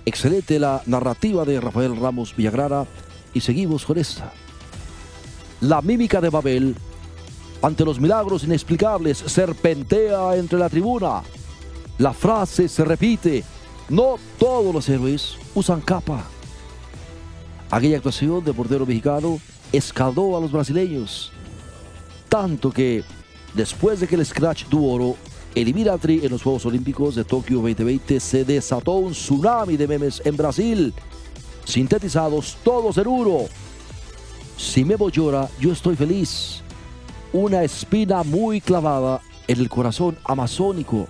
[0.05, 2.85] excelente la narrativa de Rafael Ramos Villagrara
[3.33, 4.33] y seguimos con esta.
[5.61, 6.75] La mímica de Babel
[7.62, 11.23] ante los milagros inexplicables serpentea entre la tribuna.
[11.99, 13.44] La frase se repite,
[13.88, 16.25] no todos los héroes usan capa.
[17.70, 19.38] Aquella actuación de portero mexicano
[19.72, 21.31] escaldó a los brasileños.
[22.28, 23.04] Tanto que
[23.52, 25.16] después de que el Scratch tuvo oro,
[25.54, 30.37] eliminatory en los Juegos Olímpicos de Tokio 2020 se desató un tsunami de memes en
[30.37, 30.94] Brasil,
[31.64, 33.40] sintetizados todos en uno.
[34.57, 36.62] Si Memo llora, yo estoy feliz.
[37.35, 41.07] Una espina muy clavada en el corazón amazónico.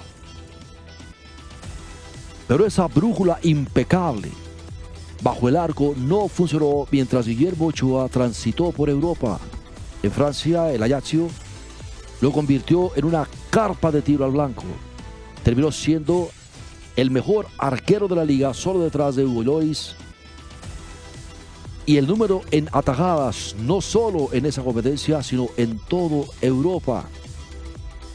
[2.49, 4.48] Pero esa brújula impecable
[5.23, 9.39] bajo el arco no funcionó mientras Guillermo Ochoa transitó por Europa.
[10.03, 11.29] En Francia, el Ajaccio
[12.21, 14.65] lo convirtió en una carpa de tiro al blanco.
[15.43, 16.31] Terminó siendo
[16.97, 19.95] el mejor arquero de la liga, solo detrás de Hugo Lois.
[21.87, 27.09] Y el número en atajadas, no solo en esa competencia, sino en todo Europa.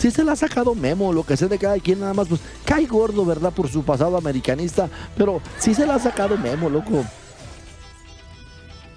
[0.03, 2.41] Si se la ha sacado Memo, lo que sé de cada quien nada más, pues
[2.65, 3.53] cae gordo, ¿verdad?
[3.53, 7.05] Por su pasado americanista, pero sí se la ha sacado Memo, loco.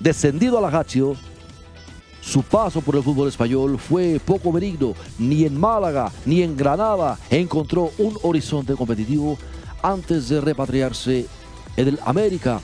[0.00, 1.14] Descendido al Ajaccio,
[2.20, 4.94] su paso por el fútbol español fue poco benigno.
[5.16, 9.38] Ni en Málaga ni en Granada encontró un horizonte competitivo
[9.84, 11.28] antes de repatriarse
[11.76, 12.60] en el América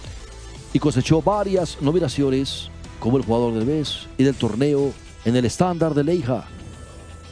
[0.73, 4.93] y cosechó varias nominaciones como el jugador del mes y del torneo
[5.25, 6.45] en el estándar de Leija.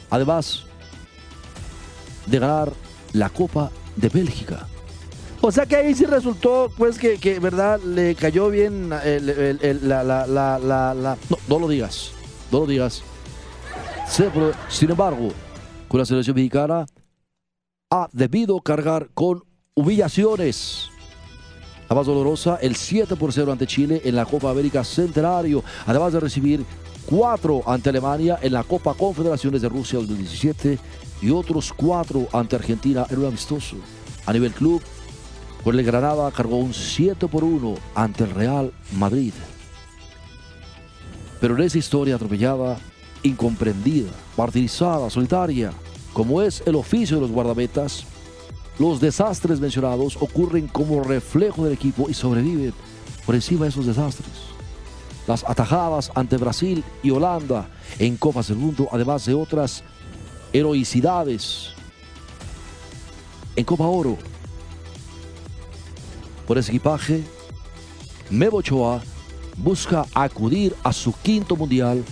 [0.09, 0.70] Además,
[2.25, 2.71] de ganar
[3.13, 4.67] la Copa de Bélgica.
[5.41, 9.59] O sea que ahí sí resultó, pues, que, que verdad, le cayó bien el, el-
[9.61, 12.11] el- la, la, la, la, la- No, no lo digas,
[12.51, 13.01] no lo digas.
[14.69, 15.29] Sin embargo,
[15.87, 16.85] con la selección mexicana
[17.89, 20.89] ha debido cargar con humillaciones.
[21.89, 26.13] La más dolorosa, el 7 por 0 ante Chile en la Copa América Centenario, además
[26.13, 26.63] de recibir
[27.05, 30.77] 4 ante Alemania en la Copa Confederaciones de Rusia 2017
[31.21, 33.77] y otros 4 ante Argentina en un amistoso.
[34.25, 34.81] A nivel club,
[35.63, 39.33] con el Granada cargó un 7 por 1 ante el Real Madrid.
[41.39, 42.79] Pero en esa historia atropellada,
[43.23, 45.71] incomprendida, martirizada, solitaria,
[46.13, 48.05] como es el oficio de los guardametas,
[48.79, 52.73] los desastres mencionados ocurren como reflejo del equipo y sobreviven
[53.25, 54.29] por encima de esos desastres.
[55.27, 59.83] Las atajadas ante Brasil y Holanda en Copas del Mundo, además de otras
[60.53, 61.73] heroicidades
[63.55, 64.17] en Copa Oro.
[66.47, 67.23] Por ese equipaje,
[68.29, 69.01] Memo Ochoa
[69.57, 72.03] busca acudir a su quinto mundial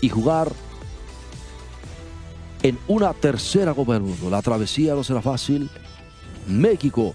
[0.00, 0.52] y jugar
[2.62, 4.30] en una tercera Copa del Mundo.
[4.30, 5.70] La travesía no será fácil.
[6.46, 7.14] México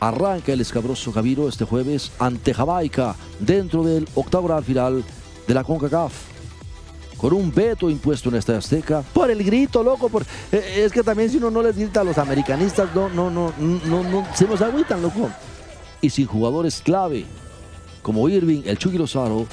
[0.00, 5.04] arranca el escabroso camino este jueves ante Jamaica dentro del octagonal final
[5.46, 6.31] de la CONCACAF.
[7.22, 9.04] Con un veto impuesto en esta Azteca.
[9.14, 12.04] por el grito, loco, por, eh, es que también si uno no les grita a
[12.04, 15.30] los americanistas, no, no, no, no, no, se nos agüitan, loco.
[16.00, 17.24] y sin jugadores clave
[18.02, 19.46] como Irving, el Chucky Lozano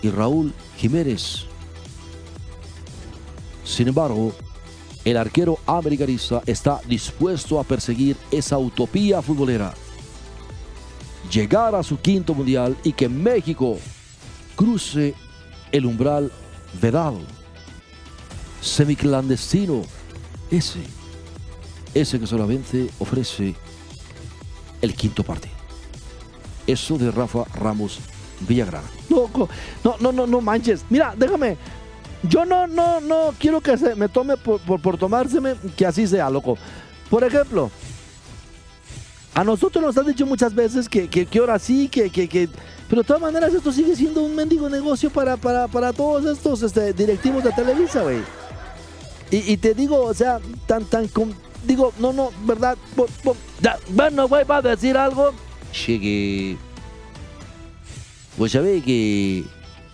[0.00, 1.46] y Raúl Jiménez.
[3.64, 4.32] Sin embargo,
[5.04, 9.74] el arquero americanista está dispuesto a perseguir esa utopía futbolera.
[11.32, 13.76] Llegar a su quinto mundial y que México
[14.54, 15.16] cruce
[15.72, 16.30] el umbral
[16.80, 17.20] vedado,
[18.60, 19.82] semiclandestino,
[20.50, 20.80] ese,
[21.94, 23.54] ese que solamente ofrece
[24.80, 25.54] el quinto partido.
[26.66, 27.98] Eso de Rafa Ramos
[28.40, 28.88] Villagrana.
[29.08, 29.48] Loco,
[29.84, 30.84] no, no, no, no manches.
[30.90, 31.56] Mira, déjame.
[32.28, 36.06] Yo no, no, no quiero que se me tome por, por, por tomárseme que así
[36.06, 36.56] sea, loco.
[37.10, 37.70] Por ejemplo,
[39.34, 42.48] a nosotros nos han dicho muchas veces que, que, que ahora sí, que, que, que.
[42.92, 46.62] Pero de todas maneras, esto sigue siendo un mendigo negocio para, para, para todos estos
[46.62, 48.18] este, directivos de Televisa, güey.
[49.30, 51.08] Y, te digo, o sea, tan, tan.
[51.08, 51.32] com-
[51.66, 52.76] digo, no, no, ¿verdad?
[53.62, 55.32] Ya, bueno, güey, va a decir algo.
[55.86, 56.58] Llegue.
[58.36, 59.42] Vos sabés que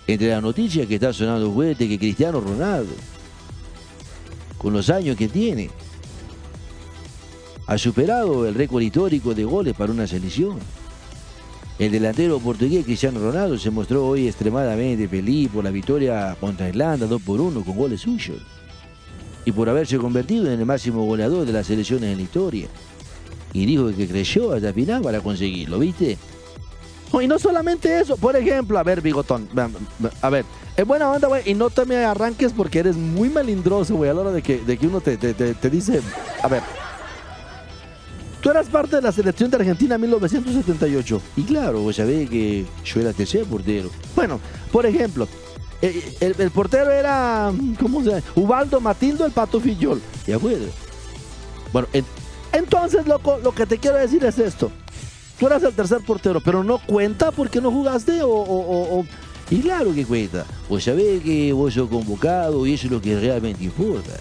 [0.08, 2.94] entre las noticias que está sonando fuerte que Cristiano Ronaldo,
[4.58, 5.70] con los años que tiene,
[7.64, 10.58] ha superado el récord histórico de goles para una selección.
[11.78, 17.06] El delantero portugués Cristiano Ronaldo se mostró hoy extremadamente feliz por la victoria contra Irlanda
[17.06, 18.38] 2 por 1 con goles suyos
[19.44, 22.66] y por haberse convertido en el máximo goleador de las selecciones en la historia.
[23.52, 26.18] Y dijo que creyó hasta el final para conseguirlo, ¿viste?
[27.12, 29.48] Oh, Y no solamente eso, por ejemplo, a ver, Bigotón,
[30.20, 30.44] a ver,
[30.76, 34.14] es buena onda, güey, y no te me arranques porque eres muy melindroso, güey, a
[34.14, 36.02] la hora de que, de que uno te, te- te- te dice,
[36.42, 36.62] a ver,
[38.40, 41.20] tú eras parte de la selección de Argentina en 1978.
[41.36, 43.90] Y claro, vos sabés que yo era tercer portero.
[44.16, 44.40] Bueno,
[44.72, 45.26] por ejemplo,
[45.82, 48.22] eh, el, el portero era, ¿cómo se llama?
[48.34, 50.00] Ubaldo Matildo el Pato Fillol.
[50.26, 50.66] ¿De acuerdo?
[51.72, 52.04] Bueno, en-
[52.52, 54.70] entonces, loco, lo que te quiero decir es esto.
[55.38, 58.60] Tú eras el tercer portero, pero no cuenta porque no jugaste o- o-
[58.96, 59.06] o- o
[59.50, 60.44] Y claro que cuenta.
[60.68, 64.12] Vos sabés que vos sos convocado y eso es lo que realmente importa.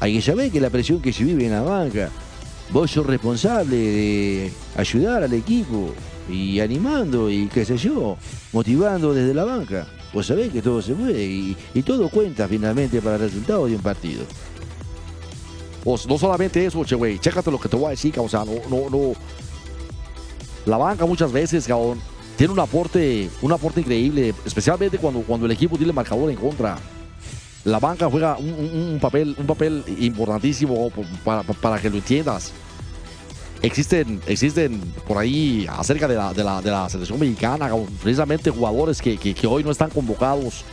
[0.00, 2.10] Hay que saber que la presión que se vive en la banca,
[2.70, 5.92] vos sos responsable de ayudar al equipo
[6.28, 8.16] y animando y qué sé yo,
[8.52, 9.86] motivando desde la banca.
[10.12, 13.82] Vos sabés que todo se puede y, todo cuenta finalmente para el resultado de un
[13.82, 14.24] partido.
[15.84, 18.44] No solamente eso, che, güey, chécate lo que te voy a decir, cabrón, o sea,
[18.44, 19.12] no, no, no.
[20.66, 21.98] La banca muchas veces, cabrón,
[22.36, 26.78] tiene un aporte, un aporte increíble, especialmente cuando, cuando el equipo tiene marcador en contra.
[27.68, 30.90] La banca juega un, papel, un papel importantísimo
[31.24, 32.52] para, para que lo entiendas.
[33.60, 37.68] Existen, existen por ahí acerca de la, de la, de la selección mexicana,
[38.02, 40.64] precisamente jugadores que, que- hoy no están convocados.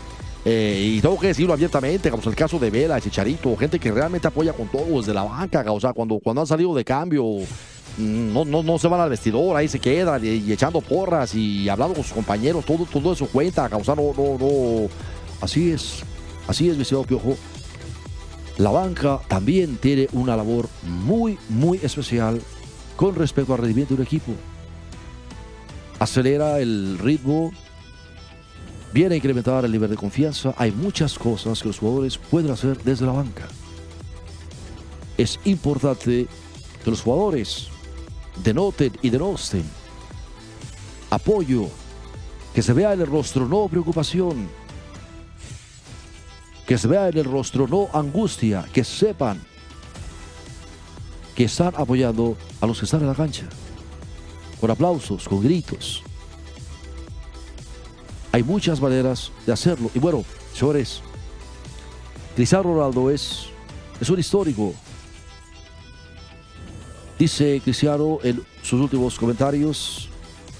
[0.46, 4.28] Eh, y tengo que decirlo abiertamente, como el caso de Vela, Chicharito, gente que realmente
[4.28, 7.24] apoya con todo desde la banca, o cuando, cuando han salido de cambio,
[7.98, 11.68] mm, no, no, no se van al vestidor, ahí se quedan y, echando porras y
[11.68, 14.88] hablando con sus compañeros, todo, todo eso cuenta, o no, no.
[15.41, 16.04] Así es,
[16.48, 17.38] así es, señor Piojo.
[18.58, 22.41] La banca también tiene una labor muy, muy especial
[22.96, 24.32] con respecto al rendimiento de un equipo.
[26.00, 27.52] Acelera el ritmo,
[28.93, 30.54] viene a incrementar el nivel de confianza.
[30.58, 33.48] Hay muchas cosas que los jugadores pueden hacer desde la banca.
[35.18, 36.28] es importante
[36.84, 37.68] que los jugadores
[38.43, 39.64] denoten y denosten
[41.10, 41.70] apoyo,
[42.54, 44.50] que se vea en el rostro no preocupación,
[46.66, 49.41] que se vea en el rostro no angustia, que sepan
[51.36, 53.47] que están apoyando a los que están en la cancha,
[54.59, 56.01] con aplausos, con gritos.
[58.32, 59.91] Hay muchas maneras de hacerlo.
[59.93, 61.01] Y bueno, señores,
[62.36, 63.47] Cristiano Ronaldo es,
[63.99, 64.74] es un histórico.
[67.20, 70.09] Dice Cristiano en sus últimos comentarios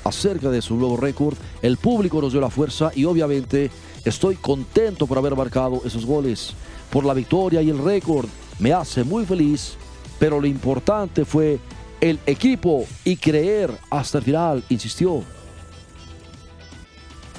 [0.03, 1.35] acerca de su nuevo récord.
[1.61, 3.71] El público nos dio la fuerza y obviamente
[4.05, 6.53] estoy contento por haber marcado esos goles.
[6.89, 8.27] Por la victoria y el récord.
[8.59, 9.75] Me hace muy feliz,
[10.17, 11.59] pero lo importante fue
[11.99, 15.23] el equipo y creer hasta el final, insistió.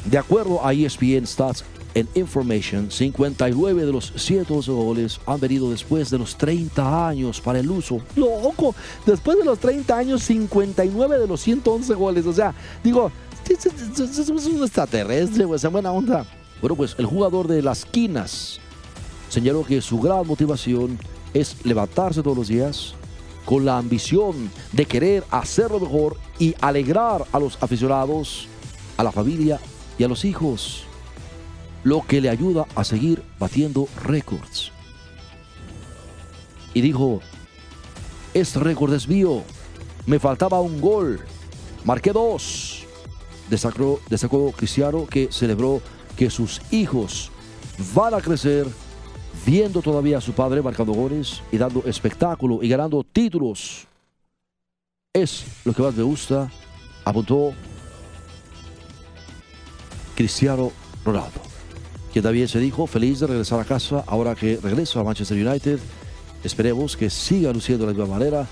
[0.05, 1.65] De acuerdo a ESPN Stats
[1.95, 7.59] and Information, 59 de los 112 goles han venido después de los 30 años para
[7.59, 8.01] el uso.
[8.15, 8.75] Loco,
[9.07, 12.27] después de los 30 años, 59 de los 111 goles.
[12.27, 12.55] O sea,
[12.85, 13.11] digo,
[13.49, 16.27] es un extraterrestre, güey, esa buena onda.
[16.61, 18.61] Bueno, pues el jugador de las quinas
[19.29, 20.99] señaló que su gran motivación
[21.35, 22.95] es levantarse todos los días
[23.45, 28.49] con la ambición de querer hacerlo mejor y alegrar a los aficionados,
[28.97, 29.61] a la familia
[29.99, 30.85] y a los hijos,
[31.85, 34.73] lo que le ayuda a seguir batiendo récords.
[36.75, 37.21] Y dijo,
[38.35, 39.43] este récord es mío,
[40.07, 41.21] me faltaba un gol,
[41.85, 42.83] marqué dos.
[43.49, 45.81] Destacó, destacó Cristiano que celebró
[46.17, 47.31] que sus hijos
[47.95, 48.67] van a crecer
[49.45, 53.87] viendo todavía a su padre marcando goles y dando espectáculo y ganando títulos.
[55.13, 56.51] Es lo que más me gusta,
[57.05, 57.53] apuntó
[60.15, 60.73] Cristiano
[61.05, 61.41] Ronaldo,
[62.13, 65.79] quien también se dijo feliz de regresar a casa ahora que regresa a Manchester United.
[66.43, 68.47] Esperemos que siga luciendo de la misma manera.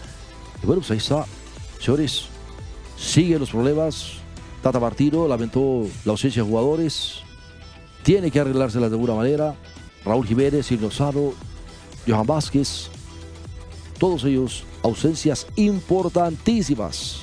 [0.63, 1.27] Y bueno, pues ahí está,
[1.81, 2.27] señores.
[2.97, 4.13] Siguen los problemas.
[4.63, 7.25] Tata Martino lamentó la ausencia de jugadores.
[8.05, 9.57] Tiene que arreglárselas de alguna manera.
[10.05, 11.33] Raúl Jiménez, Silvio Saro,
[12.07, 12.89] Johan Vázquez.
[13.99, 17.23] Todos ellos ausencias importantísimas.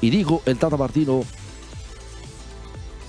[0.00, 1.22] Y dijo el Tata Martino,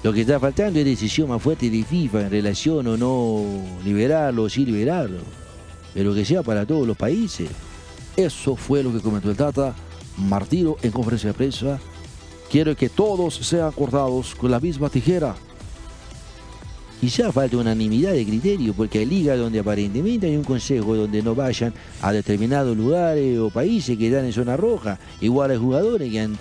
[0.03, 3.45] lo que está faltando es decisión más fuerte de FIFA en relación o no
[3.86, 5.20] liberarlo o sí liberarlo.
[5.93, 7.49] Pero que sea para todos los países.
[8.18, 9.74] Eso fue lo que comentó el Tata
[10.18, 11.80] Martino en conferencia de prensa.
[12.49, 15.36] Quiero que todos sean cortados con la misma tijera.
[17.02, 21.34] Quizá falta unanimidad de criterio, porque hay ligas donde aparentemente hay un consejo donde no
[21.36, 24.99] vayan a determinados lugares o países que están en zona roja.
[25.20, 26.38] Igual hay jugadores que han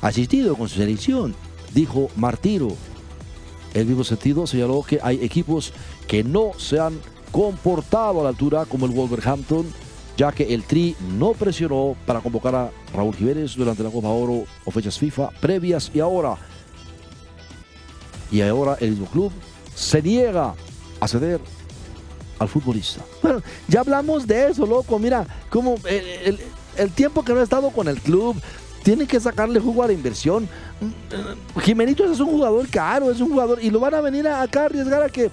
[0.00, 1.34] asistido con su selección
[1.72, 2.68] dijo Martiro.
[3.74, 5.72] El mismo sentido señaló que hay equipos
[6.06, 6.98] que no se han
[7.30, 9.66] comportado a la altura como el Wolverhampton,
[10.16, 14.44] ya que el Tri no presionó para convocar a Raúl Jiménez durante la Copa Oro
[14.64, 16.36] o fechas FIFA previas y ahora.
[18.30, 19.32] Y ahora el mismo club
[19.78, 20.54] se niega
[21.00, 21.40] a ceder
[22.38, 23.00] al futbolista.
[23.22, 24.98] Bueno, ya hablamos de eso, loco.
[24.98, 26.38] Mira, como el,
[26.76, 28.36] el tiempo que no ha estado con el club,
[28.82, 30.48] tiene que sacarle jugo a la inversión.
[31.62, 34.64] Jimenito es un jugador caro, es un jugador, y lo van a venir acá a
[34.66, 35.30] arriesgar a que.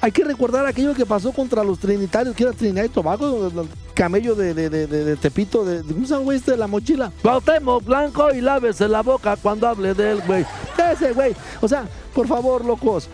[0.00, 3.50] Hay que recordar aquello que pasó contra los trinitarios, que era Trinidad y Tobago,
[3.94, 7.12] camello de, de, de, de Tepito, de, ¿cómo se llama este de la mochila?
[7.22, 10.44] Cuauhtémoc Blanco y lávese la boca cuando hable de él, güey.
[10.92, 11.34] Ese, güey.
[11.60, 13.08] O sea, por favor, locos.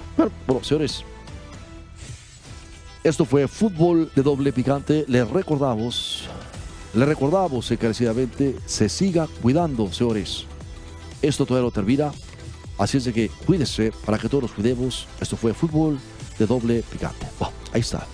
[0.47, 1.05] Bueno, señores,
[3.05, 5.05] esto fue fútbol de doble picante.
[5.09, 6.29] Les recordamos,
[6.95, 10.47] les recordamos encarecidamente, se siga cuidando, señores.
[11.23, 12.13] Esto todavía no termina.
[12.79, 15.07] Así es que cuídese para que todos nos cuidemos.
[15.21, 15.99] Esto fue fútbol
[16.39, 17.27] de doble picante.
[17.39, 18.07] Bueno, ahí está.